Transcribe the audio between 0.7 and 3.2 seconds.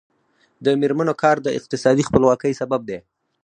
میرمنو کار د اقتصادي خپلواکۍ سبب دی.